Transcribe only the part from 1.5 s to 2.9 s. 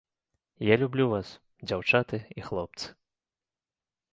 дзяўчаты і хлопцы.